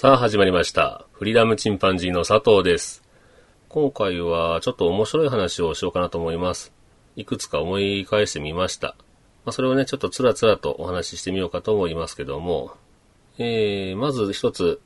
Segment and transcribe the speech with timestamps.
[0.00, 1.06] さあ始まりました。
[1.10, 3.02] フリーダムチンパンジーの佐藤です。
[3.68, 6.72] 今回はちょっと面白い話をしようかなと思います。
[7.16, 8.94] いくつか思い返してみました。
[9.44, 12.76] まあ、それをね、ちょっとつらつらとお話ししてみようかと思いますけども、
[13.38, 14.80] えー、まず一つ、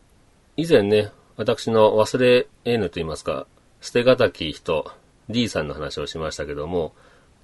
[0.56, 3.46] 以前ね、私の忘れ得ぬと言いますか、
[3.82, 4.90] 捨てがたき人、
[5.28, 6.94] D さんの話をしましたけども、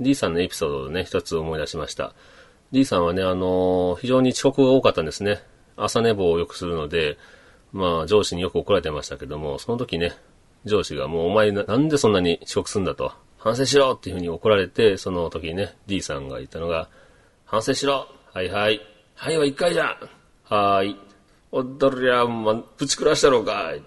[0.01, 2.15] D さんのエピソードをね、一つ思い出しました。
[2.73, 5.43] D さんはね、あのー非常に遅刻が多かったんですね。
[5.77, 7.19] 朝寝坊をよくするので、
[7.73, 10.17] まあ、上司によく怒られてましたけども、その時ね、
[10.65, 16.89] 上司がもうお前なんでそんなに遅刻すんだと、反省しろっていうふうに怒られて、その時にね、D さんが言ったのが、
[17.45, 18.81] 反省しろはいはい。
[19.15, 19.97] はいは一回じゃ
[20.45, 20.97] はーい。
[21.51, 23.83] おっどりゃ、ま、ぶち暮らしたろうかい。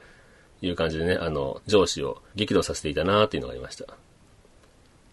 [0.66, 3.86] いう感じでね、あの、上司を激怒させていたなーっていうのがありました。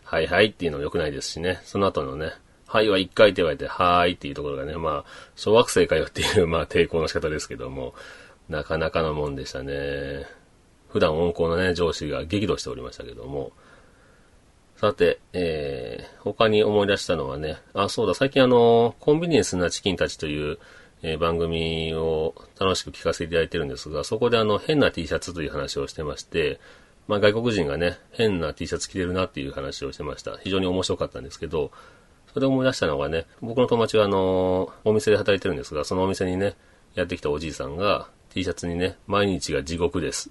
[0.05, 2.33] はいはいっていうのも良くないですしね、その後のね、
[2.67, 7.95] はいは一回って言われて、はーいっていうところがね、まあ、小学生かよっていう、まあ、抵抗の仕方ですけども、
[8.49, 10.27] なかなかのもんでしたね。
[10.89, 13.53] 普段温厚なね、上司が激怒しておりましたけども。
[14.77, 20.59] さて、えー、他に思い出したのはね、あ、そうだ、最近あの、コンビニエンスなチキンたちという、
[21.03, 26.59] えー番組を楽しく聞かせていただいてるんですが、そこであの、変な T シャツという話をしてまして、
[27.07, 30.37] まあ外国人がね、変な T シャツ着てるなっていう話をしてました。
[30.39, 31.71] 非常に面白かったんですけど、
[32.33, 36.55] それを思い出したのがね、僕の友達はあの、お店で働いてるんですが、そのお店にね、
[36.95, 40.31] やってきたおじいさんが T シャツにね、毎日が地獄です。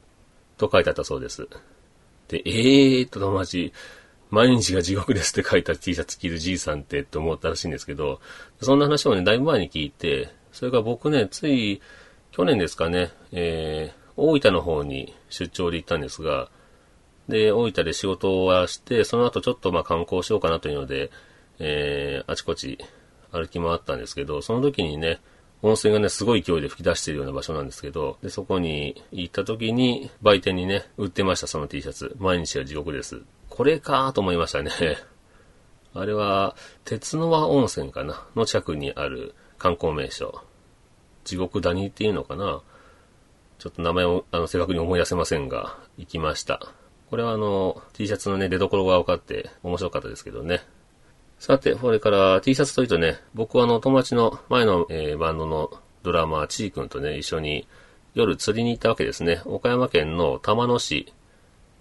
[0.58, 1.48] と書いてあったそうです。
[2.28, 3.74] で、えーと友達、
[4.30, 8.20] 毎日が地獄ですって書いた T シャツ着るじいさんってって思ったらしいんですけど、
[8.62, 11.82] そんな話をね、だいぶ前に聞いて、それから僕ね、つい
[12.32, 16.50] 去年ですかね、えー、大分の方に出張で行ったんですが、
[17.30, 21.10] で、大分で仕事をして、その後ちょっとまあ観光しようかなというので、
[21.60, 22.78] えー、あちこち
[23.32, 25.20] 歩き回ったんですけど、その時にね、
[25.64, 32.16] 温泉がね、すごい勢いで吹き出しているような場所なんですけど、で、そこに行った時に、売店にね、売ってました、その T シャツ。
[32.20, 33.22] 毎日が地獄です。
[33.50, 34.72] これかーと思いましたね。
[35.96, 38.28] あれは、鉄の輪温泉かな？
[38.36, 40.42] の近くにある観光名所。
[41.24, 42.62] 地獄谷っていうのかな？
[43.58, 46.72] ちょっと名前を、あの、正確に思い出せませんが、行きました。
[47.10, 50.62] これはあの、T シャツのね、出所が分かって面白かったですけどね。
[51.40, 55.72] さて、これから T シャツというとね、僕はあの友達の前の、えーバンドの
[56.04, 57.68] ドラマー、ちーくんとね、一緒に
[58.16, 59.42] 夜釣りに行ったわけですね。
[59.46, 61.14] 岡山県の玉野市、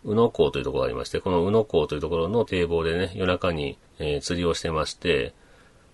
[0.05, 5.35] 宇野港というところがありまして、この宇野港というところの堤防でね、夜中に、えー釣りをしてまして、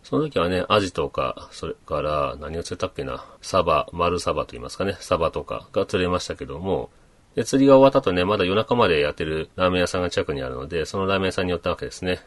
[0.03, 6.91] その時はね、アジとか、それから、何を釣れたっけな、サバ、丸サバと言いますかね、サバとかが釣れましたけども、
[7.37, 12.21] で、釣りが終わった後ね、まだ夜中までやってるラーメン屋さんが近くにあるので、そのラーメン屋さんに寄ったわけですね。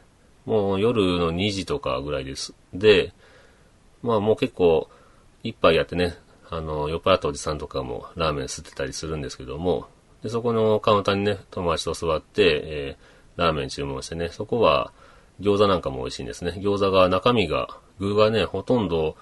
[0.45, 2.53] もう夜の2時とかぐらいです。
[2.73, 3.13] で、
[4.01, 4.89] まあもう結構、
[5.43, 6.15] 一杯やってね、
[6.49, 9.87] あの、酔っ払ったおじさんとかもラーメン吸ってたりするんですけども、
[10.23, 14.91] で、そこのカウンターにね、友達と座って、えー、ラーメン注文してね、そこは
[15.39, 16.51] 餃子なんかも美味しいんですね。
[16.57, 19.15] 餃子が中身が、具がね、ほとんど、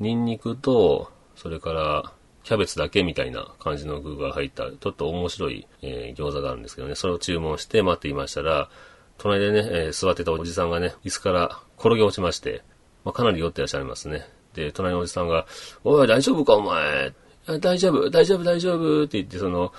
[0.00, 2.12] ニンニクと、それから、
[2.44, 8.70] キャベツだけみたいな感じの具が入った、ちょっと面白い、えー餃子があるんですけどね、それを注文して待っていましたら、
[9.18, 12.62] 隣でね、えー座ってたおじさんがね、椅子から転げ落ちまして、
[13.04, 14.26] まあ、かなり酔ってらっしゃいますね。
[14.54, 15.46] で、隣のおじさんが、
[15.84, 17.12] おい、大丈夫か、お前。
[17.46, 19.72] あ大丈夫、大丈夫、大丈夫って言って、その、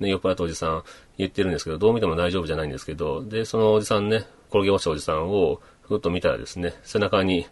[0.00, 0.82] ね、酔っ払ったおじさん
[1.18, 7.46] 言ってるんですけど、どう見ても大丈夫じゃないんですけど、で、そのおじさんね、転げ落ちたおじさんを、ふっと見たらですね、背中に、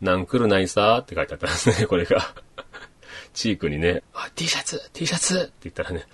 [0.00, 2.34] なんくるないさーって書いてあったんですね、これが。
[3.32, 6.06] チークにね、あ T シャツ !T シャツって言ったらね、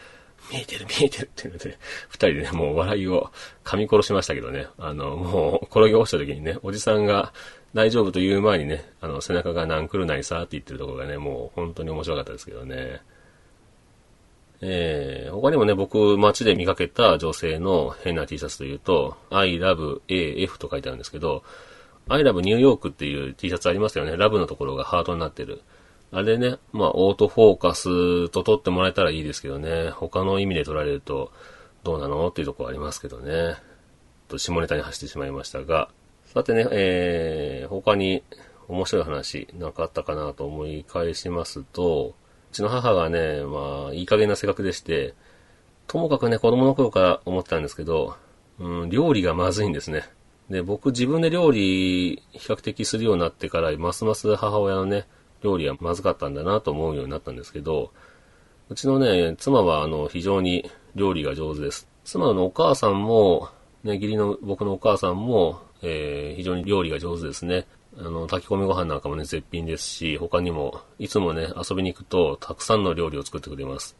[0.52, 3.30] 見えてる見えてるっていうので、二人でね、もう笑いを
[3.64, 7.32] 噛み殺しましたけどね、あの、もう転げ落ちた時にね、おじさんが
[7.74, 13.00] 大丈夫と言う前にね、あの、背中がなんくるないさーって言ってるところがね、もう本当に面白かったですけどね。
[14.62, 21.42] えー、他にもね、僕、街で見かけた女性の変な T シャツというと、I love AF と書いてあるんですけど、
[22.08, 24.16] I love ニューヨークっていう T シャツありますよね。
[24.16, 25.62] ラブのところがハートになってる。
[26.12, 29.90] あれね、まあ、オートフォーカスと撮ってもらえたらいいですけどね。
[29.90, 31.32] 他の意味で撮られると、
[31.84, 33.56] どうなのっていうところありますけどね。
[34.28, 35.88] と下ネタに走ってしまいましたが。
[36.26, 38.22] さてね、えー、他に
[38.68, 42.14] 面白い話なかったかなと思い返しますと、
[42.50, 45.14] うちの母がね、まあ、いい加減な性格でして、
[45.86, 48.16] ともかくね、子供の頃から思ってたんですけど、
[48.58, 50.04] うん、料理がまずいんですね。
[50.50, 55.06] で、僕自分で料理比較的するようになってから、ますます母親のね、
[55.42, 57.92] 料理はまずかったんだなと思うようになったんですけど、
[58.68, 61.88] うちのね、妻はあの、非常に料理が上手です。
[62.04, 63.48] 妻のお母さんも、
[63.84, 67.66] ね、義理の僕のお母さんも、えー、非常に料理が上手ですね。
[67.98, 73.96] あの、炊き込みご飯なんかもね、絶品ですし、他にも、いつもね、遊びに行くと、たくさんの料理を作ってくれます。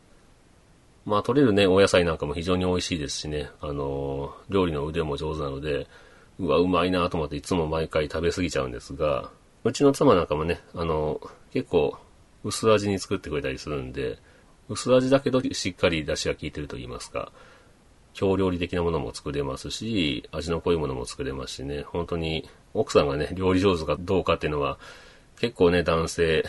[1.05, 5.87] まあ、取れるね、お野菜なんかも非常に美味しいですしね、あのー料理の腕も上手なので、
[6.39, 9.31] うわ、うまいなと思っていつも毎回食べ過ぎちゃうんですが、
[9.65, 11.21] うちの妻なんかもね、あの
[11.53, 11.97] 結構、
[12.45, 14.19] 薄味に作ってくれたりするんで、
[14.69, 17.33] 薄味だけどしっかり出汁が効いてると言いますか、
[18.15, 24.79] 京料理的なものも作れますし、味の濃いものも作れますしね、本当に奥さんがね、料理上手かどうかっていうのは、
[25.39, 26.45] 結構ね、男性、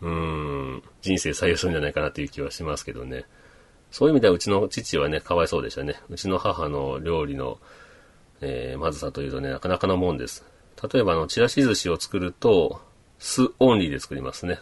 [0.00, 0.10] うー
[0.76, 3.24] ん、人生左右するんじゃないかなっていう気はしますけどね。
[3.90, 5.94] そういう意味ではうちの父はね、かわいそうでしたね。
[6.08, 7.58] うちの母の料理の、
[8.40, 10.44] えーまずさというとね、なかなかなもんです。
[10.82, 12.80] 例えばあの、ちらし寿司を作ると、
[13.18, 14.60] 酢オンリーで作りますね。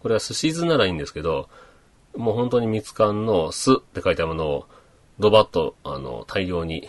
[0.00, 1.48] これは寿司酢ならいいんですけど、
[2.14, 4.66] もう本当に蜜缶の酢って書いてあるものを、
[5.18, 6.88] ドバッと、あの、大量に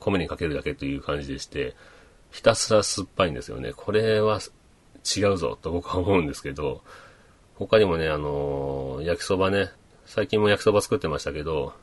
[0.00, 1.74] 米にかけるだけという感じでして、
[2.30, 3.72] ひたすら酸っぱいんですよね。
[3.74, 4.40] これは
[5.16, 6.82] 違うぞと僕は思うんですけど、
[7.54, 9.70] 他にもね、あの焼きそばね、
[10.04, 11.74] 最近も焼きそば作ってましたけど、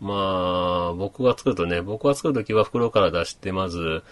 [0.00, 4.02] まあ、僕が作るとね、僕が作るときは袋から出して、まず、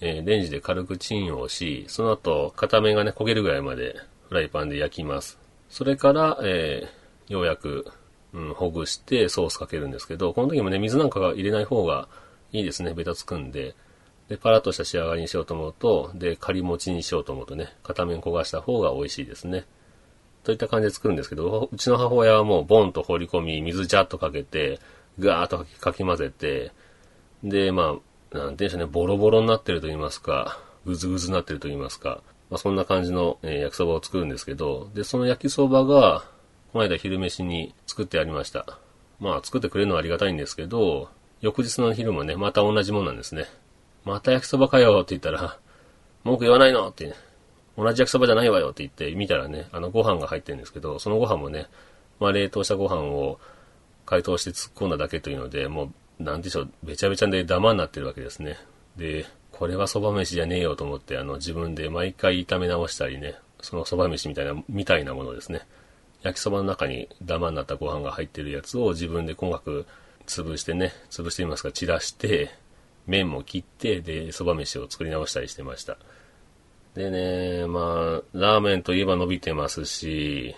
[0.00, 3.96] えーレンジで軽くチンをし、その後、片面がね、焦げるぐらいまで
[4.28, 5.38] フライパンで焼きます。
[5.68, 6.98] それから、えー
[7.28, 7.86] ようやく、
[8.32, 12.08] うん、ほぐしてソースかけるんですけど、この時もね、水なんかが入れない方が
[12.52, 13.74] いいですね、ベタつくんで。
[14.28, 19.64] で、パラッとした仕上がりにしようと思うと、で、仮持ちにしようと思うとね、片面焦がした方が美味しいですね。
[20.44, 24.80] といった感じで作るんですけど、うちの母親はもうボンと放り込み、水ジャッとかけて、
[25.18, 26.72] ガーッとかき混ぜて、
[27.42, 27.96] で、まあ、
[28.32, 36.24] なんていうんでしょうね、ボロボロになってると言いますか、ぐずぐずになってると言いますか、まあそんな感じの、えー焼きそばを作るんですけど、で、その焼きそばが、
[36.72, 38.78] この間昼飯に作ってありました。
[39.20, 41.08] まあ作ってくれるのはありがたいんですけど、
[41.40, 43.46] 翌日の昼もね、また同じもんなんですね。
[44.04, 45.58] また焼きそばかよって言ったら、
[46.24, 47.14] 文句言わないのって、
[47.76, 51.66] 同じ焼きそばじゃないわよって言って見たらね、あのご飯が入ってるんですけど、そのご飯もね、
[52.20, 53.38] まあ冷凍したご飯を
[54.04, 58.56] 解凍して突っ込んだだけというので、もう、なんでしょう、べちゃべちゃでダマになってるわけですね。
[58.96, 65.66] で、これは蕎麦飯じゃねえよと思って、あの、自分で毎回炒め直したりね、その蕎麦飯みたいな、みたいなものですね。
[66.22, 69.86] 焼きそばの中にダマになったご飯が入ってるやつを自分で細かく
[70.26, 72.50] 潰してね、潰してみますか、散らして、
[73.06, 75.96] 麺も切って、で、蕎麦飯を作り直したりしてました。
[76.94, 80.56] でね、まあ、ラーメンといえば伸びてますし、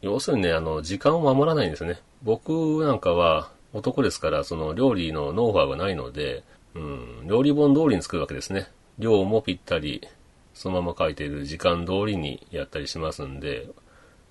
[0.00, 2.00] 要するにね、あの、時間を守らないんですね。
[2.22, 6.44] 僕なんかは男ですから、その料理のノウハウがないので、
[6.74, 8.68] うん、料理本通りに作るわけですね。
[8.98, 10.06] 量もぴったり、
[10.54, 13.68] そのまま書いている時間通りにやったりしますんで、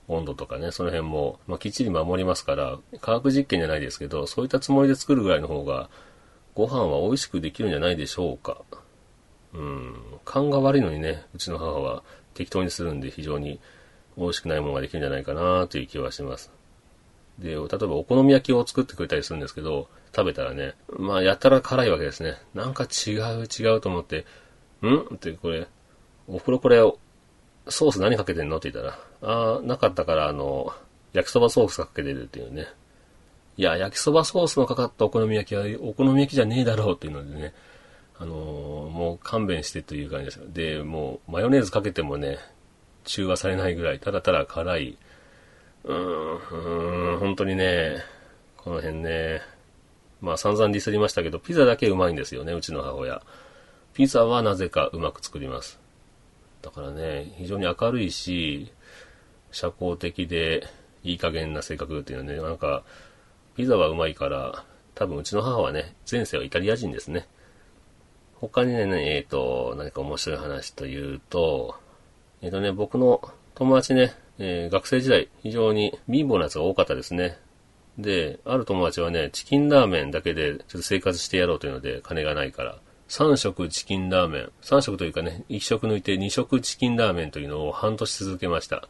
[0.08, 5.90] 温度とかね、その辺も、まあ、きっちり守りますから、科学実験じゃないですけど、そういったつもりで作るぐらいの方が、
[6.56, 8.62] ご飯は美味しくできるんじゃないでしょうか。
[9.54, 9.96] うん、
[10.26, 12.04] 勘が悪いのにね、うちの母は
[12.34, 13.60] 適当にするんで非常に
[14.18, 16.52] 美味しくないものができるんじゃないかなという気はします。
[17.40, 22.36] で、例えばお好み焼きを作ってくれたりするんですけど、食べたらね、まあやたら辛いわけですね。
[22.54, 24.26] なんか違う違うと思って、
[24.82, 25.16] ん？
[25.16, 25.68] ってこれ、
[26.28, 26.78] お風呂これ、
[27.68, 28.58] ソース何かけてんの？
[28.58, 30.74] って言ったら、あー、なかったからあの、
[31.12, 32.68] 焼きそばソースかけてるっていうね。
[33.58, 37.54] いや、焼きそばソースのかかったお好み焼きはお好み焼きじゃねえだろうっていうのでね、
[38.18, 40.40] あのーもう勘弁してという感じです。
[40.54, 42.38] で、もうマヨネーズかけてもね、
[43.04, 44.98] 中和されないぐらい、ただただ辛い。
[45.86, 47.98] うーん、本当にね、
[48.58, 49.42] この辺ね、
[50.22, 53.22] まあ散々ディスりましたけど、ピザだけうまいんですよね、うちの母親。
[53.94, 55.80] ピザはなぜかうまく作ります。
[56.62, 58.72] だからね、非常に明るいし、
[59.52, 60.68] 社交的で、
[61.04, 62.84] いい加減な性格っていうのはね、なんか、
[63.56, 64.66] ピザはうまいから、
[64.96, 67.28] 多分うちの母はね、前世はイタリア人ですね。
[68.34, 71.76] 他にね、えっ、と、何か面白い話というと、
[72.42, 73.22] えっ、とね、僕の
[73.54, 77.38] 友達ね、えー学生時代、非常に貧乏なやつが多かったですね。
[77.98, 82.78] で、ある友達はね、チキンラーメンだけでちょっと生活してやろうというので、金がないから、
[83.08, 88.88] 3食チキンラーメン、3食というかね、1食抜いて2食チキンラーメンというのを半年続けました。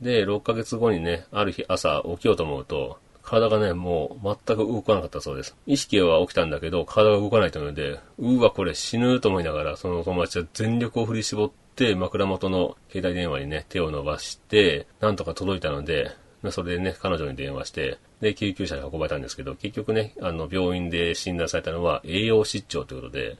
[0.00, 5.54] で、6ヶ月後にね、ある日朝起きようと思うと、体がね、もう全く動かなかったそうです。
[5.66, 11.50] 意識は起きたんだけど、体が動かないというので、うわ、これ死ぬと思いながら、その友達は全力を振り絞っ
[11.94, 16.10] 枕元の携帯電話にね、手を伸ばして、なんとか届いたので、
[16.50, 23.36] それでね、彼女に電話して、で、救急車で運ばれたんですけど、結局ね、あの、病院で診断されたのは栄養失調ということで、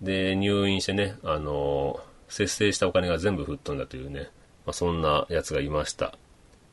[0.00, 4.30] で、入院してね、あの、節制したお金が全部吹っ飛んだというね、
[4.64, 6.16] まあ、そんなやつがいました。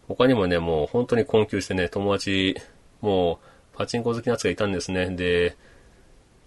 [0.08, 2.56] 他にもね、もう本当に困窮してね、友達、
[3.02, 5.10] もう、パチンコ好きなやつがいたんですね。
[5.10, 5.58] で、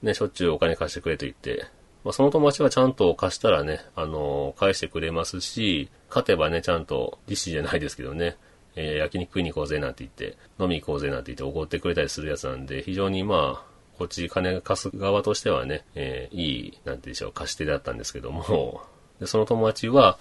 [0.03, 1.67] ね、しょっちゅうお金貸してくれと言って、
[2.05, 8.37] まあ、その友達はちゃんと貸したらね、あの返してくれますし、勝てばね、ちゃんと、利子じゃないですけどね、
[8.77, 18.83] えー、焼肉食いに行こうぜなんて言って、飲み行こうぜなんて言って怒ってくれたりするやつなんで、非常にまあ、こっち金貸す側としてはね、えー、いい、なんて言うでしょう、貸し手だったんですけども、
[19.21, 20.19] で、その友達は、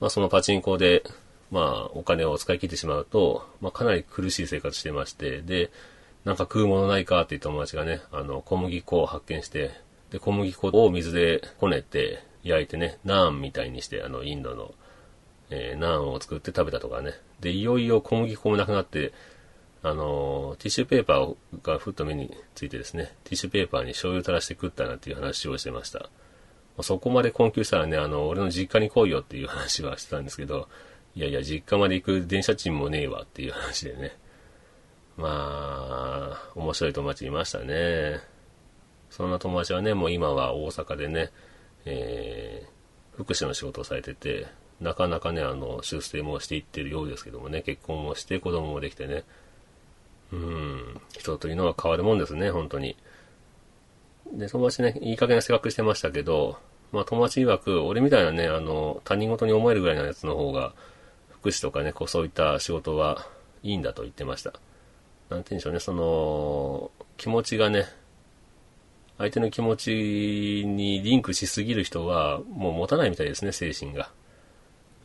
[0.00, 1.02] まあそのパチンコで、
[1.50, 5.70] まあお金を使い切ってしまうと、まあかなり苦しい生活してまして、で、
[6.24, 9.70] なんか食うものないかっていう友達がね、あの、小麦粉を発見して、
[10.10, 14.74] で、小麦粉を水でこねて、焼いてね、ナーンみたいにして、あの、インドの、
[15.50, 17.12] えー、ナーンを作って食べたとかね。
[17.40, 19.12] で、いよいよ小麦粉もなくなって、
[19.82, 26.10] あの、ティッシュペーパーがふっと目についてですね、ティッシュペーパーに醤油垂らして食ったなっていう話をしてました。
[26.82, 30.68] そこまで困窮したらね、あの、俺の実家に来いよっていう話はしてたんですけど、
[31.14, 34.16] いやいや、実家まで行く電車賃もねえわっていう話でね。
[35.16, 38.20] まあ、面白い友達いましたね。
[39.10, 41.30] そんな友達はね、もう今は大阪でね、
[41.84, 44.46] えー、福祉の仕事をされてて、
[44.80, 49.24] なかなかね、あの、出世もしていってるようですけどもね、結婚もして子供もできてね、
[50.32, 52.96] うん、人というのは変わるもんですね、本当に。
[54.32, 56.58] で、友達ね、いい加減な性格してましたけど、
[56.92, 60.74] まあ友達曰く、俺みたいなね、あの、他人事に思えるぐらいのやつの方が、
[61.30, 63.26] 福祉とかね、こうそういった仕事は
[63.62, 64.52] いいんだと言ってました。
[65.30, 67.86] なんて言うんでしょうね、その、気持ちがね、
[69.18, 74.10] 相手の気持ちにリンクしすぎる人は、もう持たないみたいですね、精神が。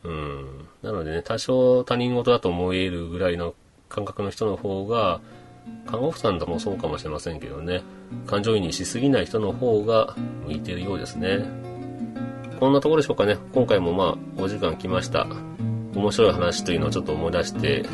[0.04, 0.68] うん。
[0.82, 3.54] なのでね、多少他人事だと思えるぐらいの
[3.88, 5.20] 感覚の人の方が、
[5.86, 7.82] 看護婦さんともそうかもしれませんけどね、
[8.26, 10.14] 感情移入しすぎない人の方が
[10.46, 11.44] 向いているようですね。
[12.60, 13.36] こんなところでしょうかね。
[13.52, 15.26] 今回もまあ、お時間来ました。
[15.94, 17.84] 面白い話というのをちょっと思い出して、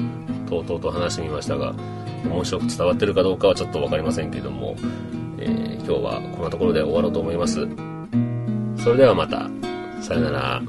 [0.48, 1.74] とうとうと話してみましたが、
[2.24, 4.76] 面白く伝わってるかどうかはちょっとわかりませんけども、
[5.40, 7.66] えー、今日はこんなところで終わろうと思います。
[8.76, 9.48] それではまた。
[10.02, 10.62] さよなら。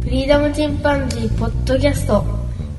[0.00, 2.24] フリーダムチンパンジーポッドキャスト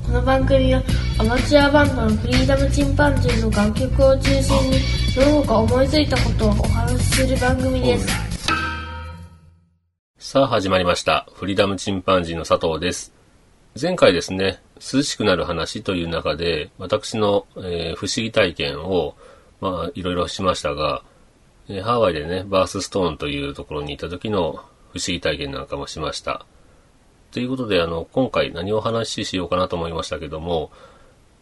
[0.06, 0.82] この番組は
[1.18, 4.80] アマチュアバンドのフリーダムチンパンジーの楽曲を中心に
[5.14, 8.27] その他思いついたことをお話しする番組です。
[10.30, 11.26] さあ始まりました。
[11.32, 13.14] フリーダムチンパンジーの佐藤です。
[13.80, 19.16] 前回ですね、涼しくなる話という中で、私の、えー、不思議体験を、
[19.62, 21.02] まあ、いろいろしましたが、
[21.70, 24.66] えー、ハワイでね、バースストーンというところにいた時の不思
[25.06, 26.44] 議体験なんかもしました。
[27.30, 30.70] ということで、あの、今回何をお話ししようかなと思いましたけども、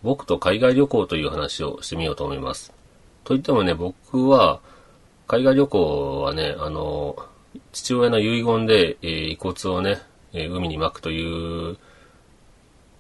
[0.05, 2.73] 僕と海外旅行という話をしてみようと思います。
[3.25, 4.61] といってもね、僕は、
[5.27, 7.17] 海外旅行はね、あの、
[7.73, 10.01] 父親の遺言で、えー、遺骨をね、
[10.33, 11.77] えー、海に巻くという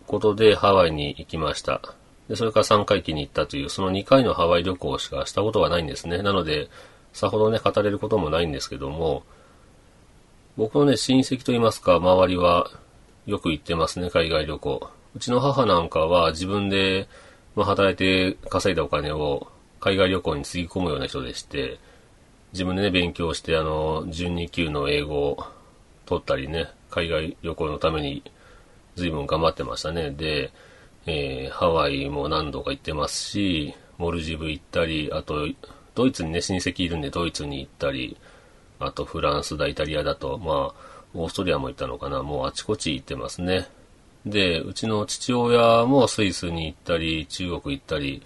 [0.06, 1.80] ことでハワイに行きました。
[2.28, 6.22] で、それから3回忌に行ったという、その2回のハワイ旅行しかしたことがないんですね。
[6.22, 6.68] なので、
[7.12, 9.22] さほどね、語れることもないんですけども、
[10.56, 12.70] 僕のね、親戚といいますか、周りは
[13.26, 14.90] よく行ってますね、海外旅行。
[15.14, 17.08] うちの母なんかは自分で、
[17.54, 19.46] まあ、働いて稼いだお金を
[19.80, 21.78] 海外旅行につぎ込むような人でして、
[22.56, 25.44] 自分でね、勉強して、あの、準2級の英語を
[26.06, 28.22] 取ったりね、海外旅行のために
[28.94, 30.10] 随分頑張ってましたね。
[30.10, 30.52] で、
[31.04, 35.46] えー、ハワイも何度か行ってますし、モルジブ行ったり、あと、
[35.94, 38.16] ドイツにね、親戚いるんでドイツに行ったり、
[38.78, 43.66] あとフランスだ、イタリアだと、まあ、オーストリアも行ったのかな、もうあちこち行ってますね。
[44.24, 48.22] で、うちの父親もスイスに行ったり、中国行ったり、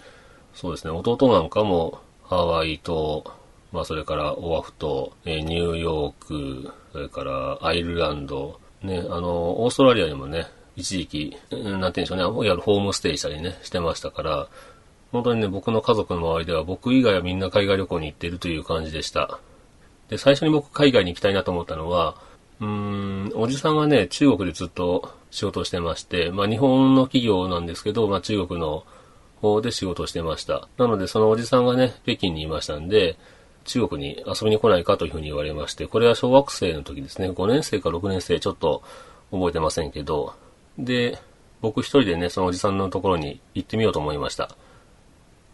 [0.53, 3.40] そうですね、弟なんかもハワイと、
[3.71, 14.47] まあそれからオアフ島、えニューヨーク、それからアイルランド、ね、あの、オーストラリアにもね、一時期、なんて言うんでしょうね、いわゆるホームステイしたりね、してましたから、
[15.11, 19.39] 本当にね、僕の家族の周りでは僕以外はみんな海外旅行に行っているという感じでした。
[20.09, 22.15] で、最初に僕海外に行きたいなと思ったのは、
[22.59, 28.85] うーん、おじさんがね、中国でずっと仕事をしてまして、まあ日本の企業なんですけど、まあ中国の
[29.41, 30.67] 方で仕事をしてました。
[30.77, 33.17] なのでそのおじさんがね、北京にいましたんで、
[33.65, 38.83] 中国に遊びに来ないかというふうに言われまして、これは小学生の時ですね、5年生か6年生ちょっと
[39.31, 40.33] 覚えてませんけど、
[40.77, 41.19] で、
[41.61, 44.55] 僕一人でね、そのおじさんのところに行ってみようと思いました。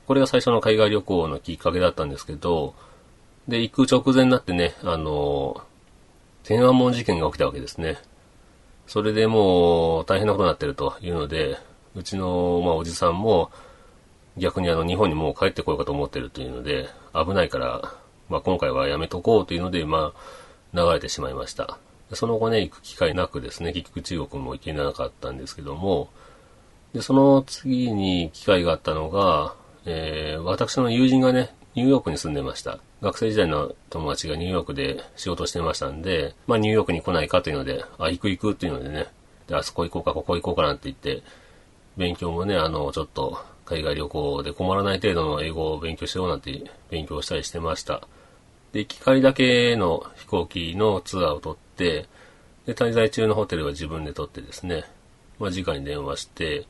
[0.08, 2.76] これが最初の海外旅行のきっかけだったんですけど、
[3.48, 5.62] で、行く直前になってね、あの、
[6.44, 7.98] 天安門事件が起きたわけですね。
[8.88, 11.58] それでもう大変なことになってるというので、
[11.94, 13.52] うちの、まあ、おじさんも
[14.38, 17.94] 逆にあの日本にもう帰ってこようかと思ってるというので、危ないから、
[18.30, 21.78] まあ、今回はやめとこうというので、まあ、流れてしまいました。
[22.14, 26.10] その後ね、行く機会なくですね、結局中国も行けなかったんですけども、
[26.94, 32.80] で、その次に機会があったのが、えー、私の友人がね、ニューヨークに住んでました。
[33.02, 39.08] 学生時代の友達がニューヨークで仕事してましたんで、まあニューヨークに来ないかというので、あ、行く行くっていうのでね、
[39.48, 41.24] で、あそこ行こうか、ここ行こうかなんて言って、
[41.98, 48.02] 勉強もね、あの、ちょっと海外旅行で困らない程度の英語を勉強しようなんて勉強したりしてました。
[48.72, 52.08] で、行き帰りだけの飛行機のツアーを取って、
[52.66, 54.86] で、滞在中のホテルは自分で取ってですね、
[55.38, 56.66] まあ、直に電話して、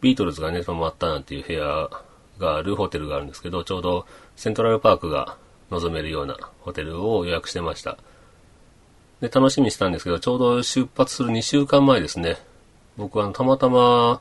[0.00, 1.90] ビートルズがね、泊まったなんていう部屋
[2.38, 5.36] があるホテルがあるんですけど、ちょうどセントラルパークが
[5.70, 7.98] 望めるようなホテルを予約してました。
[9.20, 12.38] で、楽しみにしたんですけど、ちょうど出発する2週間前ですね。
[12.96, 14.20] 僕はたまたま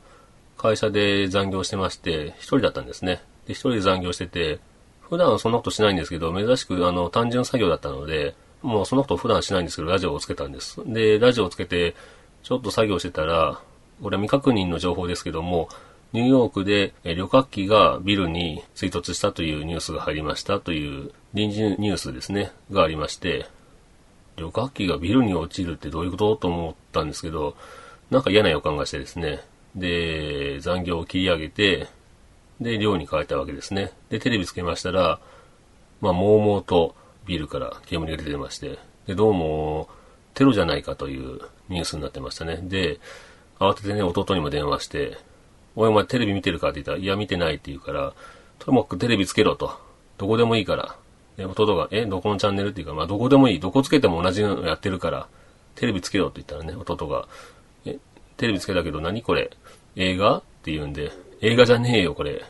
[0.61, 3.21] 会社で残業してまして、一人だったんですね。
[3.47, 4.59] で、一人で残業してて、
[5.01, 10.81] 普段はそんなことしないんですけど、珍しくあの単純作業だったので、もうそのこと普段しないんですけど、ラジオをつけたんです。
[10.85, 11.95] で、ラジオをつけて、
[12.43, 13.59] ちょっと作業してたら、
[14.03, 15.67] 俺は未確認の情報ですけども、
[16.13, 23.47] ニューヨークで旅客機がビルに追突したというニュースが入りましたという臨時ニュースですね、がありまして、
[24.37, 26.35] 旅客機がビルに落ちるってどういうこと？
[26.35, 27.55] と思ったんですけど、
[28.09, 29.41] なんか嫌な予感がしてですね、
[29.75, 31.87] で、残業を切り上げて、
[32.59, 33.91] で、寮に帰ったわけですね。
[34.09, 35.19] で、テレビつけましたら、
[35.99, 39.89] まあ、もうもうとビルから煙が出てまして、で、どうも、
[40.33, 42.59] テロじゃないかというニュースになってましたね。
[42.63, 42.99] で、
[43.59, 45.17] 慌ててね、弟にも電話して、
[45.75, 48.13] おいお前テレビ見てるかって言ったら、いや見てないって言うから、
[48.59, 49.79] ともかくテレビつけろと。
[50.17, 50.95] どこでもいいから。
[51.37, 53.59] で、弟が、え、どこのチャンネルっていうか、まあどこでもいい。
[53.59, 55.27] どこつけても同じのやってるから、
[55.75, 57.27] テレビつけろって言ったらね、弟が、
[58.41, 59.51] テレビつけたけど何これ？
[59.95, 60.37] 映画？
[60.37, 62.43] って言うんで、映画じゃねえよこれ。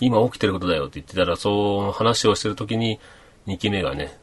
[0.00, 2.98] 今起きてることだよって言ってたら、そう話をしてる時に、
[3.46, 4.18] 2機目がね、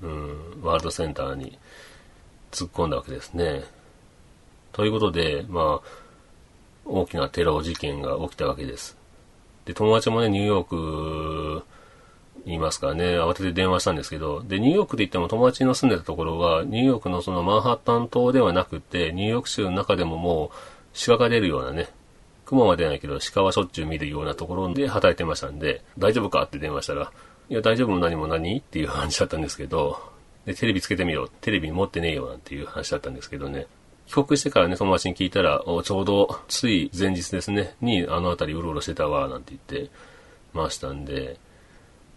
[0.00, 1.58] うん、ワールドセンターに
[2.52, 3.64] 突っ込んだわけですね。
[4.70, 5.88] ということで、まあ、
[6.84, 8.96] 大きなテロ事件が起きたわけです。
[9.64, 10.68] で、友達もね、ニューヨー
[11.58, 11.64] ク
[12.44, 20.56] にいますからね、慌てて電話したんですけど、で、ニューヨークで言っても友達の住んでたところは、ニューヨークのそのマンハッタン島ではなくて、ニューヨーク州の中でももう、
[21.06, 21.88] 鹿が出るようなね、
[22.46, 27.10] 雲は出ないけど鹿はしょっちゅう見るようなところで働いてましたんで、大丈夫かって電話したら、
[27.48, 29.98] いや、大丈夫も何も何っていう話だったんですけど、
[30.46, 31.30] で、テレビつけてみよう。
[31.40, 33.66] テレビ持ってねえよなんていう話だったんですけどね。
[34.06, 39.90] 帰国してからね、友達に聞いたら、ちょうどつい前日ですね、にあの辺りうろうろしてたわ、なんて言って
[40.52, 41.38] ましたんで、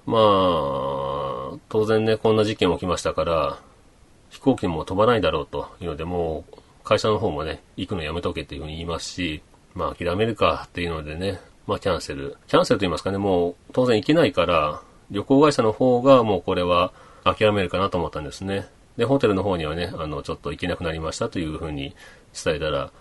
[0.07, 3.59] まあ、当然ね、こんな事件起きましたから、
[4.29, 9.43] 飛行機も飛ばないだろうというので、もう会社の方もね、行くのやめとけっていうふうに言いますし、
[9.75, 12.37] まあ諦めるかっていうのでね、まあキャンセル。
[12.47, 16.93] キャンセルと言いますかね、もう当然行けないから、旅行会社の方がもうこれは
[17.25, 18.67] 諦めるかなと思ったんですね。
[18.95, 21.93] で、ホテルの方にはね、あの、ちょっと行けなくなりましたというふうに
[22.33, 22.91] 伝えたら、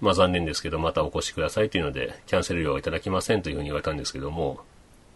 [0.00, 4.60] まあ残念ですけど、またお越しくださいというので、キャンセル料はいただきませんというふうに言われたんですけども、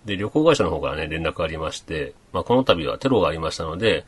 [0.04, 4.04] で、旅行会社の方からね、連絡がありまして、まあこの度はテロがありましたので、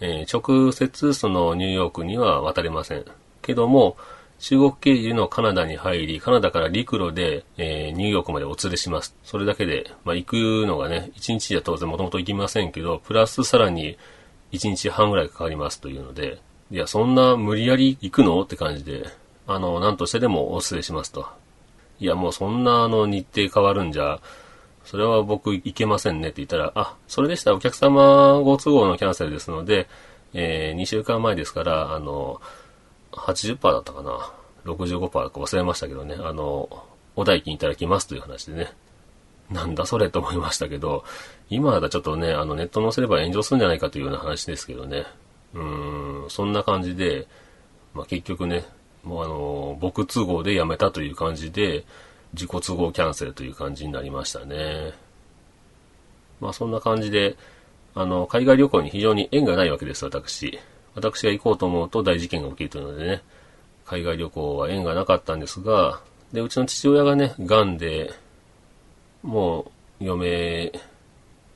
[0.00, 3.04] えー、直接そのニューヨークには渡れません。
[3.42, 3.96] けども、
[4.38, 9.16] 中国経由のカナダに入り、カナダから陸路で、えー、ニューヨークまでお連れします。
[9.24, 10.34] それだけで、まあ、行く
[10.66, 13.98] のがね、1日じゃ当然もともと行きませんけど、プラスさらに
[14.52, 19.06] 1日半ぐらいかかりますというので、いや、そんな無理やり行くのって感じで、
[19.48, 21.26] あの、なんとしてでもお連れしますと。
[21.98, 24.20] いや、もうそんなあの日程変わるんじゃ、
[24.88, 29.86] それは僕行けませんねって言ったら、あ、それでしたらお客様ご都合のキャンセルですので、
[30.32, 32.40] えー、2週間前ですから、あの、
[33.12, 34.32] 80%だったかな。
[34.64, 36.16] 65%か忘れましたけどね。
[36.18, 36.70] あの、
[37.16, 38.72] お代金いただきますという話でね。
[39.50, 41.04] なんだそれと思いましたけど、
[41.50, 45.04] 今だちょっとね、あのネット載せれば炎上するんじゃないかというような話ですけどね。
[45.52, 47.28] うーん、そんな感じで、
[47.92, 48.64] まあ、結局ね、
[49.04, 51.84] もうあの、僕都合で辞めたという感じで、
[52.34, 54.92] 自己都合キャンセルという感じになりましたね。
[56.40, 57.36] まあそんな感じで、
[57.94, 60.58] あの、海外旅行に非常に縁がないわけです、私。
[60.94, 63.22] 私が行こうと思うと大事件が起きるというのでね、
[63.86, 66.00] 海外旅行は縁がなかったんですが、
[66.32, 68.12] で、うちの父親がね、癌で、
[69.22, 70.72] もう、余命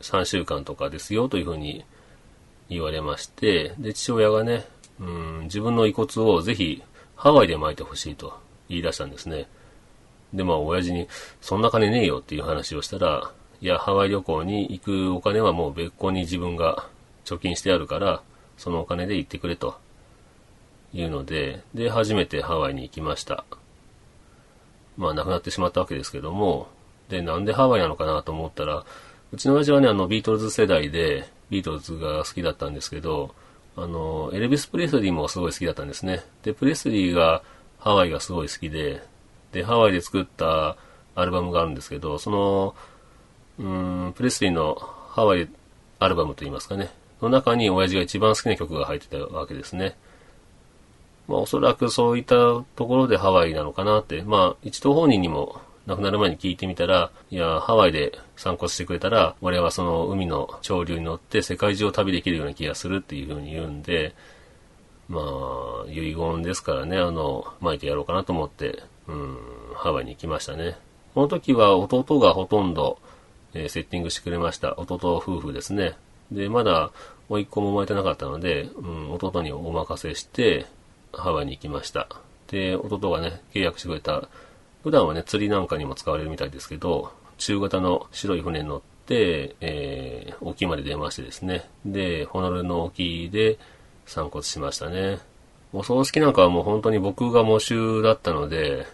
[0.00, 1.84] 3週間とかですよというふうに
[2.68, 4.66] 言われまして、で、父親がね、
[4.98, 6.82] うん、自分の遺骨をぜひ
[7.16, 9.46] ハワイで巻いてほしいと言い出したんですね。
[10.34, 11.08] で、まあ、親父に、
[11.40, 16.86] そんな金ねえよっていう話をしたら、いや、ハワイ旅行に行くお金はもう別個に自分が
[17.24, 18.22] 貯金してあるから、
[18.56, 19.76] そのお金で行ってくれと
[20.92, 23.44] いうので、で、初めてハワイに行きました。
[24.96, 26.68] まあ、亡くなってしまったわけですけども、
[27.08, 28.84] で、なんでハワイなのかなと思ったら、
[29.32, 33.34] うちの親父はね、あの、ビートルズ世代で、ビートルズが好きだったんですけど、
[33.76, 36.22] あの、エルビス・プレスリーもすごい好きだったんですね。
[36.42, 37.42] で、プレスリーが
[37.78, 39.02] ハワイがすごい好きで、
[39.52, 40.76] で、ハワイで作った
[41.14, 42.74] アルバムがあるんですけど、その、
[43.58, 44.74] うん、プレスリーの
[45.10, 45.48] ハワイ
[45.98, 49.96] アルバムといいますかね、の中に親父が一番好きな曲が入ってたわけですね。
[51.28, 64.14] まあおそらくそういったところでハワイなのかなって、まあ一度本人にも亡くなる前に聞いてみたら、いや、ハワイで散骨してくれたら、俺はその海の潮流に乗って世界中を旅できるような気がするっていうふうに言うんで、
[65.08, 69.38] まあ、遺言ですからね、あの、巻いてやろうかなと思って、うん、
[69.74, 70.76] ハワイに行きましたね。
[71.14, 72.98] この時は弟がほとんど、
[73.54, 74.74] えー、セッティングしてくれました。
[74.78, 75.94] 弟夫婦ですね。
[76.30, 76.90] で、まだ、
[77.28, 80.66] 甥っ子も生まれてなかったので、うん、弟にお任せして、
[81.12, 82.08] ハワイに行きました。
[82.48, 84.28] で、弟がね、契約してくれた、
[84.82, 91.68] 普段はね、釣りなんかにも使われるみたいですけど、中型の白い船に乗って、えー、沖まで出ましてですね。
[91.84, 93.58] で、ホノルルの沖で
[94.06, 95.18] 散骨しましたね。
[95.72, 98.86] お葬式なんかはもう本当に僕が喪主だったので、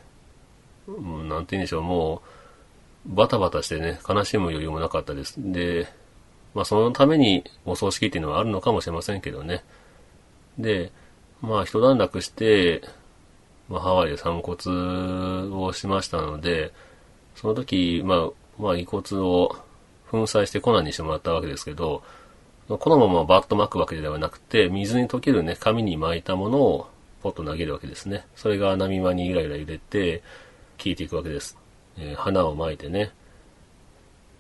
[0.87, 2.23] うん、なんて言うんでしょう、も
[3.07, 5.35] う、バタバタしてね、悲しむ余裕もなかったです。
[5.39, 5.89] で、
[6.55, 9.65] まあそのためにお葬式っていうのはあるのかもしれませんけどね。
[10.59, 10.93] で、
[11.41, 12.83] まあ一段落して、
[13.69, 16.73] まあハワイで散骨をしましたので、
[17.35, 19.57] その時、まあ、まあ遺骨を
[20.11, 22.03] 粉砕して粉にしてもらったわけですけど、
[22.69, 26.89] このままバッと巻くわけではなくて、水に溶けるね、紙に巻いたものを
[27.23, 28.27] ポッと投げるわけですね。
[28.37, 30.23] それが波間にイライラ揺れて、
[30.83, 31.57] 効いていくわけです。
[31.97, 33.11] えー、花を巻いてね。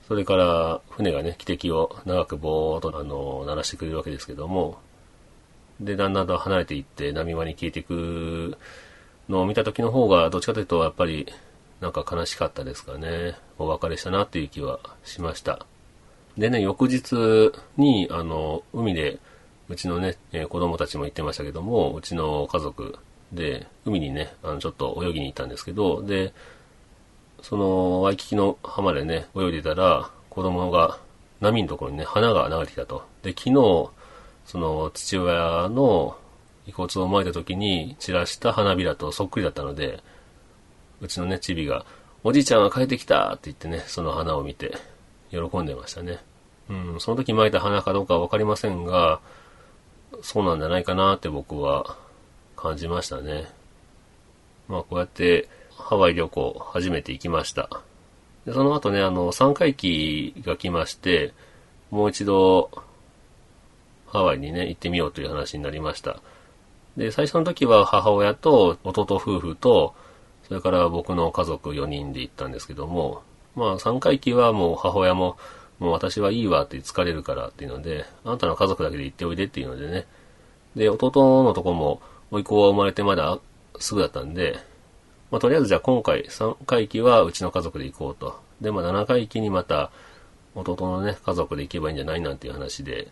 [0.07, 4.79] それから、船がね、汽笛を長くぼーっと、あの、鳴らしてくれるわけですけども、
[5.81, 8.57] で、だんだんと離れていって、波間に消えていく
[9.29, 11.27] のを見た時の方が、どっちかというと、やっぱり、
[11.81, 13.37] なんか悲しかったですかね。
[13.59, 15.67] お別れしたなっていう気はしました。
[16.39, 19.19] でね、翌日に、あの、海で、
[19.69, 22.97] うちのね、えー、子供たちも行ってましたけども、うちの家族
[23.33, 26.33] で、海にね、あの、ちょっと泳ぎに行ったんですけど、で、
[27.43, 31.01] その、ワイキキの浜でね、泳いでたら、子供が、
[31.41, 33.03] 波のところにね、花が流れてきたと。
[33.23, 33.91] で、昨日、
[34.47, 36.17] その、父親の
[36.67, 40.05] 遺骨を撒いた時に散らした花びらとそっくりだったので、
[41.01, 41.85] うちのね、チビが、
[42.23, 44.73] おじいちゃんが帰ってきたって言ってね、その花を見て、
[45.31, 46.19] 喜んでましたね。
[46.69, 49.21] うん、その時巻いた花かどうかはわかりませんが、
[50.23, 51.97] そうなんじゃないかなって僕は
[52.57, 53.47] 感じましたね。
[54.69, 57.69] まあこうやってハワイ旅行初めて行きました。
[58.45, 61.33] でその後ね、あの、3回忌が来まして、
[61.91, 62.71] もう一度
[64.07, 66.21] ハワイにね、行ってみようという話になりました。
[66.97, 69.95] で、最初の時は母親と弟夫婦と、
[70.49, 73.23] それから僕の家族4人で行ったんですけども、
[73.55, 75.37] まあ3回忌はもう母親も
[75.79, 80.07] もう私はいいわって疲れるからっていうので、あなたの家族だけで行っておいでっていうのでね。
[80.75, 83.39] で、弟のとこも、甥っ子が生まれてまだ
[83.79, 84.59] すぐだったんで、
[85.31, 88.41] まあ、とりあえずじゃあ今回3回忌はうちの家族で行こうと。
[88.61, 89.91] で、まあ、7回忌にまた
[90.55, 93.09] 弟のね、家族で行けばいいんじゃないなんていう話で、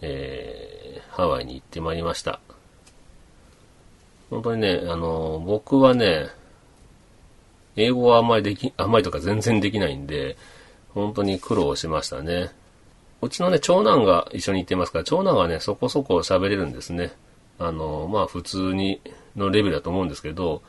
[0.00, 2.40] えー、ハワイに行ってまいりました。
[4.30, 6.28] 本当にね、あの、僕はね、
[7.76, 10.36] 英語はあんまりでき、あんまりとか全然できないんで、
[10.94, 12.50] 本当に苦労しましたね。
[13.20, 17.12] うちのね、長男が一緒に行ってますから、長男はね、そこそこ喋れるんですね。
[17.58, 19.00] あの、まあ普通に、
[19.36, 20.62] のレベルだと思うんですけど、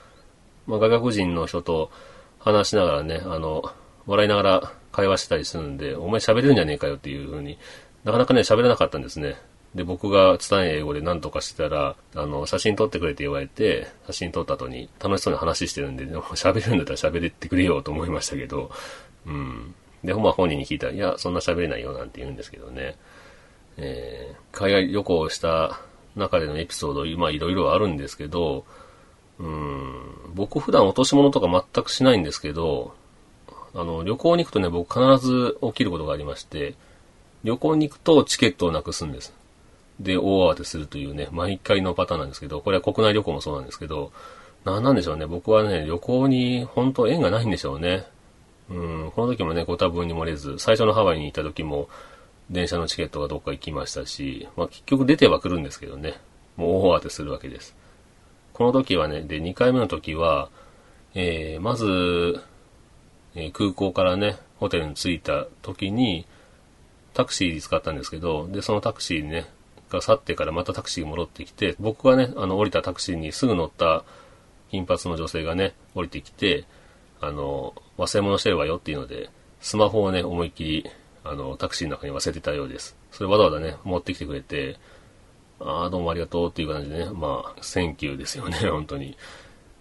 [0.65, 1.91] まあ外国人の人と
[2.39, 3.63] 話しながらね、あの、
[4.08, 7.58] 笑いながら会話したりするんで、お前喋れるんじゃねえかよっていう風に、
[8.03, 9.36] なかなかね、喋れなかったんですね。
[9.75, 18.71] で、僕が伝え英語で何とかしてたら、あの、写真撮ってくれって言われて、写真撮った後に楽しそうに話してるんで、喋るんだったら喋れってくれよと思いましたけど、
[19.27, 19.75] うん。
[20.03, 22.95] で、まあ本人に聞いたら、いや、そんな喋れないよなんて言うんですけどね。
[23.77, 25.79] えー、海外旅行した
[26.15, 28.65] 中でのエピソード、まあいろいろあるんですけど、
[29.39, 32.93] うん、僕普段落とし物とか全くしないんですけど、
[33.73, 36.75] あの、旅行に行くとね、僕必ず起きることがありまして、
[37.43, 39.33] 旅行に行くとチケットをなくすんです。
[39.99, 44.12] で、大慌てするというね、毎回のパターンなんですけど、これは国内旅行もそうなんですけど、
[44.65, 45.25] なんなんでしょうね。
[45.25, 48.05] 僕はね、旅行に本当縁がないんでしょうね。
[48.69, 51.89] うん、この時もね、ご多分に漏れず、最初のハワイに行った時も、
[52.49, 56.15] 電車のチケットがどっか行きましたし、まあ結局出てはくるんですけどね、
[56.55, 57.75] もう大慌てするわけです。
[58.53, 60.49] この時はね、で、2回目の時は、
[61.15, 62.41] えー、まず、
[63.36, 66.25] えー空港からね、ホテルに着いた時に、
[67.13, 69.45] タクシー使ったんですけど、で、そのタクシーね、
[69.89, 74.03] が去ってからまたタクシーが戻ってきて、僕がね、あの、降りたタクシーにすぐ乗った
[74.69, 76.65] 金髪の女性がね、降りてきて、
[77.21, 79.29] あの、忘れ物してるわよっていうので、
[79.62, 80.89] スマホをね、思いっきり、
[81.23, 82.95] あの、タクシーの中に忘れてたようです。
[83.12, 84.77] それわざわざね、持ってきてくれて、
[85.60, 89.17] ああ、どうもありがとうっていう感じでね、まあ、 Thank you ですよね、 本当に。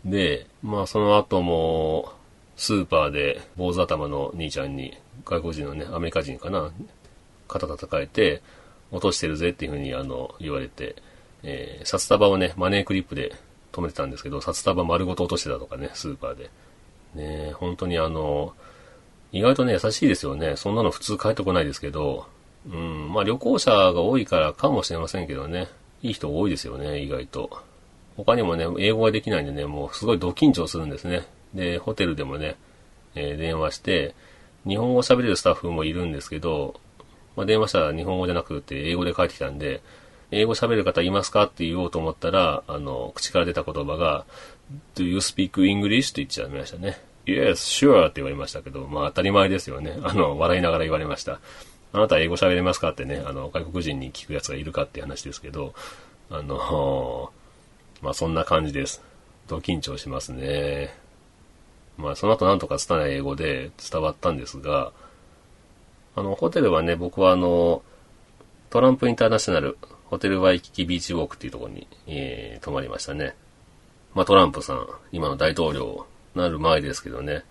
[0.05, 2.13] で、まあ、その後も、
[2.57, 6.73] スーパーで坊主頭の兄ちゃんに、外国人のね、アメリカ人かな、
[7.47, 8.43] 肩叩かれて、
[8.91, 10.97] 落としてるぜっていうふうにあの言われて、
[11.43, 13.35] えー、札束をね、マネークリップで
[13.73, 16.51] 止めてたんですけど、札束丸ごと落としてたとかね、スーパーで。
[17.19, 18.55] ね本当にあの、
[19.33, 20.57] 意外とね、優しいですよね。
[20.57, 22.27] そんなの普通帰ってこないですけど、
[22.71, 25.69] うん、まあ旅行者が多いからかもしれませんけどね、
[26.03, 27.51] いい人多いですよね、意外と。
[28.17, 31.27] 他にもね、英語ができないんでね、もうすごいド緊張するんですね。
[31.55, 32.57] で、ホテルでもね、
[33.15, 34.15] えー、電話して、
[34.67, 36.81] 日本語喋れるスタッフもいるんですけど、
[37.37, 39.83] まあ、電話したら日本語じゃなくて英語で返ってきたんで、
[40.31, 44.27] 英語喋る方いますかって言おうと思ったら、あの、口から出た言葉が、
[44.95, 46.11] Do you speak English?
[46.11, 47.01] って言っちゃいましたね。
[47.29, 49.99] Yes, sure って言われましたけど、まあ当たり前ですよね。
[50.03, 51.41] あの、笑いながら言われました。
[51.93, 55.75] あなた英語喋れますかってね、あの、外国人に聞くやつがいるかって話ですけど、
[56.31, 57.31] あの、
[58.01, 59.03] まあそんな感じです。
[59.47, 60.95] と緊張しますね。
[61.99, 64.93] まあその後なんとか拙い英語で伝わったんですが、
[66.17, 67.83] あの、ホテルはね、僕はあの、
[68.71, 73.35] トランプインターナショナル、ホテルワイキキビーチウォークっていうところに、えー、泊まりましたね。
[74.15, 76.07] まあトランプさん、今の大統領
[76.39, 77.45] なる前ですけどね、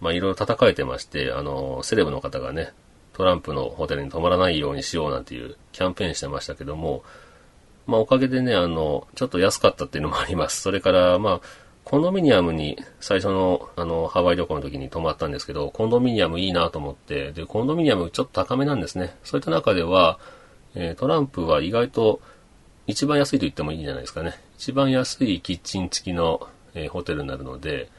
[0.00, 2.72] まあいろいろ叩かれてまして、あの、セレブの方がね、
[3.14, 7.04] トランプのホテルに泊まらないようにしようなんていうキャンペーンしてましたけども、
[7.86, 10.60] まあおかげでね、あの、ちょっと安かったっていうのもあります。
[10.60, 11.40] それから、まあ、
[11.84, 19.16] コンドミニアムに最初のあのハワイ旅行の時に泊まったんですけど、コンドミニアムいいなと思って、で、コンドミニアムちょっと高めなんですね。
[19.24, 20.18] そういった中では、
[20.74, 22.20] えー、トランプは意外と
[22.86, 24.34] 一番安いと言ってもいいんじゃないですかね。
[24.58, 27.90] 一番安いキッチン付きの、えー、ホテルになるので、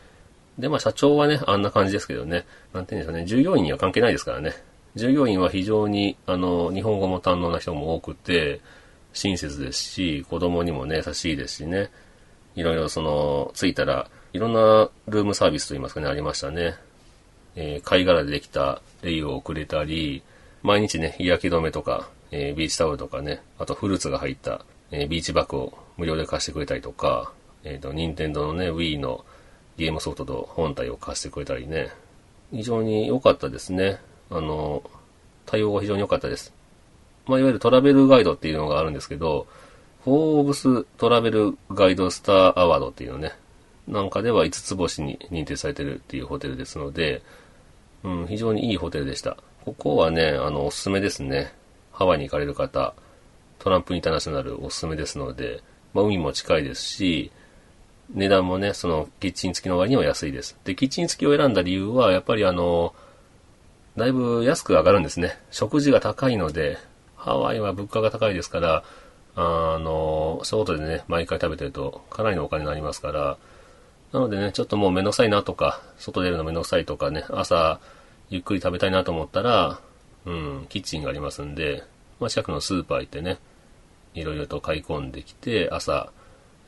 [0.57, 4.53] で、まあ社長はね、あんな感じですけどね、なんていうんですかね、従業員には関係ないですからね。
[4.95, 8.61] 従業員は非常に、あの、日本語も堪能な人も多くて、
[9.13, 11.89] 親切ですし、子供にもね、優しいですしね。
[12.55, 16.75] いろいろその、着いたら、いろんなルームサービスといいますかね、ありましたね。
[17.55, 20.23] えー、貝殻でできたレイをくれたり、
[20.63, 27.31] 毎日ね、日焼け止めとか、えー、ビーチタオルとかね、あとフルーツが入った、えー、ビーチバッグを無料で貸してくれたりとか、
[27.63, 29.23] えっ、と、任天堂のね、Wii の
[29.77, 31.91] ゲームソフトと本体を貸してくれたりね、
[32.51, 33.99] 非常に良かったですね。
[34.29, 34.83] あの、
[35.45, 36.53] 対応が非常に良かったです。
[37.25, 39.47] まあ、いわゆるトラベルガイドっていうのがあるんですけど、
[40.03, 43.31] フォーブストラベルガイドスターアワードっていうのね、
[43.87, 47.21] なんかでは5つ星に認定されてるっていうホテルですので、
[48.03, 49.37] うん、非常にいいホテルでした。
[49.63, 51.53] ここはね、あの、おすすめですね。
[51.91, 52.93] ハワイに行かれる方、
[53.59, 55.61] トランプインターナショナルおすすめですので、
[55.93, 57.31] まあ、海も近いですし、
[58.11, 60.57] 値段もね、その、キッチン付きの割には安いです。
[60.65, 62.93] で、キッチン付きを選んだ理由は、やっぱりあの、
[63.95, 65.37] だいぶ安く上がるんですね。
[65.51, 66.77] 食事が高いので、
[67.15, 68.83] ハワイは物価が高いですから、
[69.35, 73.37] あの、外でね、毎回食べてるとかなりのお金になりますから、
[74.11, 77.79] なのでね、ちょっともうめんどくさいなとか、外出るのめんどくさいとかね、朝
[78.29, 79.79] ゆっくり食べたいなと思ったら、
[80.25, 81.83] うん、キッチンがありますんで、
[82.19, 83.39] まあ、近くのスーパー行ってね、
[84.13, 86.11] いろいろと買い込んできて、朝、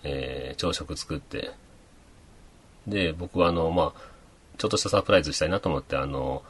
[0.05, 1.51] えー、朝食作って、
[2.87, 4.01] で、僕はあの、まあ、
[4.57, 6.43] ちょっとしたサプライズしたいなと思って、あの、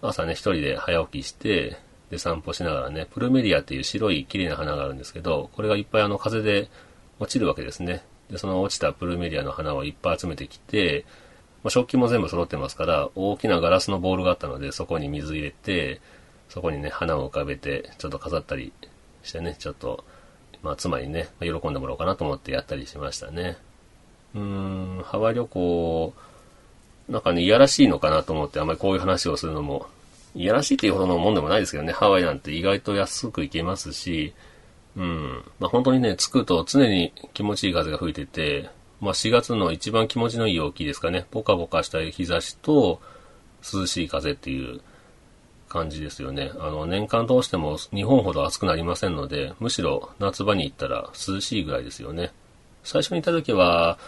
[0.00, 1.76] 朝ね、一人で早起きして、
[2.10, 6.68] で散歩しながらね、プルメリアっていう白い綺麗な花があるんですけど、これがいっぱいあの風で
[7.18, 8.04] 落ちるわけですね。
[8.30, 11.04] で、その落ちたプルメリアの花をいっぱい集めてきて、
[11.62, 16.00] まあ、食器も全部揃ってますから、大きなガラスのボールがあったので、そこに水入れて、
[16.48, 18.72] そこにね、花を浮かべて、ちょっと飾ったり
[19.22, 20.04] してね、ちょっと、
[20.64, 23.56] まあ、妻にね、喜んでもらおうかなと思ってやったりしましたね。
[24.34, 26.12] うーん、ハワイ旅行、
[27.08, 29.86] なんかね、いやらしいのかなと思って、あんまりこういう話をするのも
[30.34, 34.34] いやらしいっていうほどのもんでもないですけどね、ハワイなんて意外と安く行けますし、
[34.96, 35.44] うん。
[35.60, 38.68] まあ本当にね、着くと常に気持ちいい風が吹いてて、
[39.00, 41.24] まあ4月の一番気持ちのいい陽気ですかね。
[41.30, 43.00] ポカポカした日差しと
[43.72, 44.80] 涼しい風っていう
[45.74, 46.52] 感じですよね。
[46.60, 52.32] あの、年間通しても日本ほど暑くなりませんので、むしろ夏場に行ったら涼しいぐらいですよね。
[52.84, 53.98] 最初に行った時は、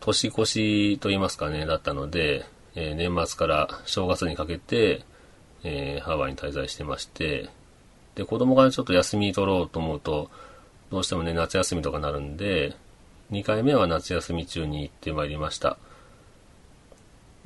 [0.00, 5.02] 年越しと言いますかね、だったので、えー、年末から正月にかけて、
[5.62, 7.48] えー、ハワイに滞在してまして、
[8.16, 10.30] で、子供がちょっと休み取ろうと思うと、
[10.90, 12.76] どうしてもね、夏休みとかなるんで、
[13.30, 15.78] 2回目は夏休み中に行ってまいりました。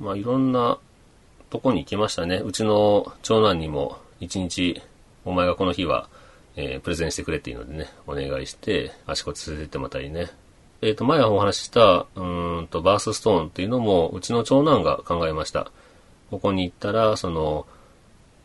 [0.01, 0.79] まあ、いろんな
[1.49, 2.37] とこに行きましたね。
[2.37, 4.81] うちの長男にも一日、
[5.25, 6.07] お前がこの日は、
[6.55, 10.27] えー、プレゼンしてくれっていうのでね、お願いして、あちこち連れてってもらったりね。
[10.81, 15.71] えっ、ー、と、前お話しした、うーんと、バースストーンっていうのも、うちの長男が考えました。
[16.31, 17.65] ここに行ったら、その、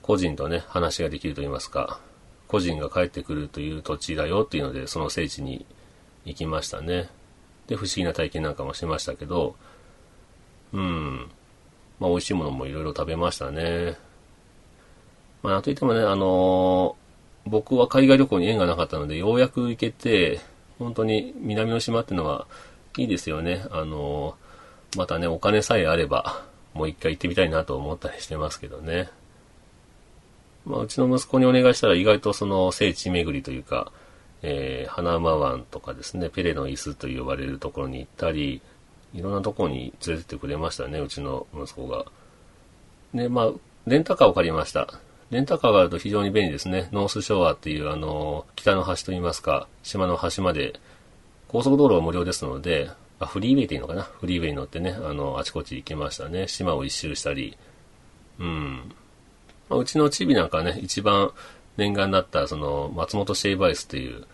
[0.02, 2.00] 個人とね、話ができると言いますか、
[2.48, 5.64] 個人が帰ってくるという土地だよっていうので、その聖地に
[6.24, 7.08] 行きましたね。
[7.68, 9.54] で、不思議な体験なんかもしましたけど、
[10.72, 11.30] うん。
[12.00, 13.96] まあ、美味しいものもいろいろ食べましたね。
[15.42, 20.40] まあ、といってもね、あのー、僕は海外旅行に縁がなかったので、ようやく行けて、
[20.78, 22.46] 本当に南の島ってのは
[22.96, 23.64] いいですよね。
[23.70, 29.10] あのー、またね、お金さえあれば、もう一回行ってみたいなと思ったりしてますけどね。
[30.64, 33.92] まあ、うちの息子にお願いしたら意外とその聖地巡りというか、
[34.42, 38.60] えー、花馬湾とかですね、ペレの椅子と呼ばれるところに行ったり、
[39.14, 42.04] いろんなとこに連れてってくれましたね、うちの息子が。
[43.14, 43.52] で、まあ、
[43.86, 44.88] レンタカーを借りました。
[45.30, 46.88] レンタカーがあると非常に便利ですね。
[46.92, 50.78] ノースショアっていうあの、北の端といいますか、島の端まで、
[51.48, 54.02] 高速道路は無料ですので、あ、フリーウェイっていのかな？
[54.02, 56.48] フリーウェイに乗ってね、あの、あちこち行きましたね。
[56.48, 57.56] 島を一周したり。
[58.40, 58.92] うん。
[59.68, 61.30] まあ、うちのチビなんかね、一番
[61.76, 64.24] 念願だった、その、松本シェイバイスっていう、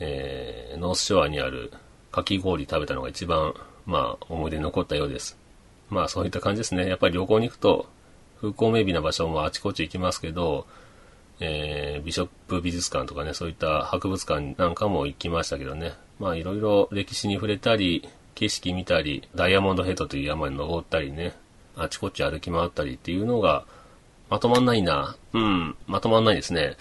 [0.00, 1.72] えー、ノースショアにある
[2.10, 3.54] かき氷食べたのが一番、
[3.86, 5.38] まあ、思い出に残ったようです。
[5.88, 6.88] まあ、そういった感じですね。
[6.88, 7.86] やっぱり旅行に行くと、
[8.40, 10.66] 風光明媚な場所もあちこち行きますけど、
[11.40, 15.94] えー、ビショップ美術館とかね、そういった博物館なんかも行きましたけどね。
[16.18, 21.34] まあ、いろいろ歴史に触れたり、景色見たり、ダイヤモンドヘッドという山に登ったりね、
[21.76, 23.64] あちこち歩き回ったりっていうのが、
[24.28, 25.16] まとまんないな。
[25.32, 26.76] うん、まとまんないですね。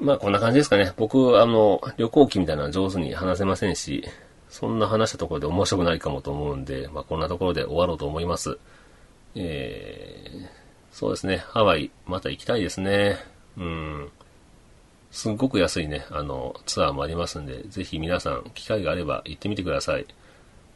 [0.00, 0.92] まあこんな感じですかね。
[0.96, 4.04] 僕、あの、旅行記みたいなの上手に話せませんし、
[4.50, 8.58] そんな話したところで面白くないかもと思うんで、まあこんなところで終わろうと思います。
[9.34, 10.48] えー、
[10.92, 11.38] そうですね。
[11.38, 13.18] ハワイ、また行きたいですね。
[13.56, 14.10] うん。
[15.10, 20.06] すっごく安いね、あの、ツアーもありますんで、ぜひ皆さん、機会があれば行ってみてください。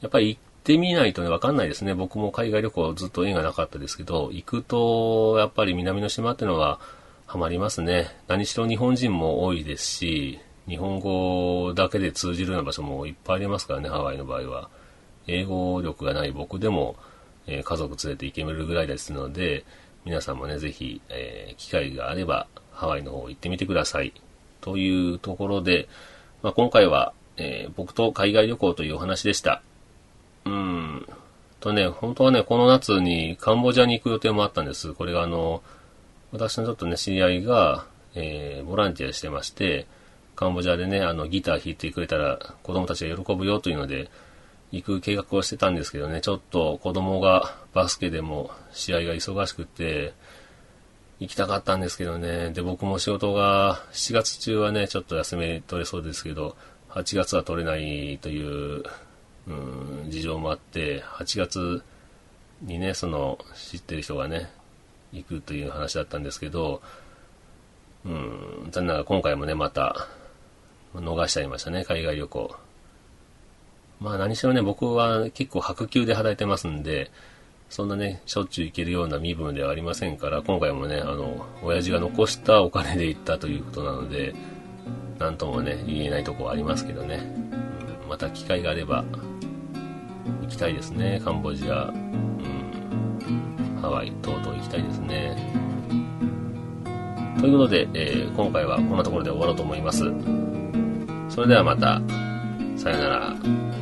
[0.00, 1.94] やっぱり行ってみないとね、わかんないですね。
[1.94, 6.80] 僕も海外旅行ずっと縁がなかったですけど、行くと、やっぱり南の島ってのは、
[7.26, 8.08] ハマりますね。
[8.26, 14.68] 何しろ日本人も多いですし、日本語だけで通じるような場所もいっぱいありますからね、ハワイの場合は。
[15.26, 16.96] 英語力がない僕でも、
[17.46, 19.64] えー、家族連れて行けるぐらいですので、
[20.04, 24.12] 皆さんもね、ぜひ、えー、機会があれば、ハワイの方行ってみてください。
[24.60, 25.88] というところで、
[26.42, 29.62] まあ、今回は、えー、僕と海外旅行というお話でした。
[30.44, 31.06] うん。
[31.60, 34.92] とね、本当はね、この夏にカンボジアに行く予定もあったんです。
[34.94, 35.62] これがあの、
[36.32, 39.86] 私のちょっとね、知り合いが、え、ボランティアしてまして、
[40.42, 44.10] カンボジアでね、あの、ギター弾いてくれたら子供たちが喜ぶよというので、
[44.70, 50.14] 行く計画をしてたんですけどね、ちょっと子供がバスケでも試合が忙しくて、
[51.20, 56.56] 行きたかったんですけどね、で、僕も仕事が7月中はね、ちょっと休み取れそうですけど、
[56.90, 58.82] 8月は取れないという
[59.46, 59.52] う
[60.06, 61.82] ん、事情もあって、8月
[62.62, 64.50] にね、その、知ってる人がね、
[65.12, 66.80] 行くという話だったんですけど、
[68.04, 70.08] うん、残念ながら今回もね、また、
[70.94, 72.54] 逃しちゃいましたね、海外旅行。
[74.00, 77.10] まあ何しろね、僕は結構白球で働いてますんで、
[77.70, 84.34] そんなね、しょっちゅう行けるような身分ではありませんから、今回もね、あの、親父が残したお金で行ったということなので、
[85.18, 87.20] なんともね、言えないとこはありますけどね、
[88.02, 89.04] うん、また機会があれば、
[90.42, 91.20] 行きたいですね。
[91.24, 95.52] カンボジア、うん、ハワイ等々行きたいですね。
[97.40, 100.04] ということで、えー、今回はこんなところで終わろうと思います。
[101.34, 101.98] それではまた、
[102.76, 103.81] さよなら。